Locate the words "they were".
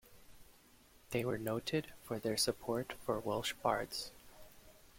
1.11-1.37